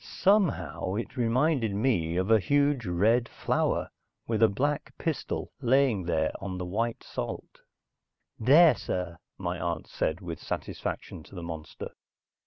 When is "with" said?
4.25-4.41, 10.19-10.39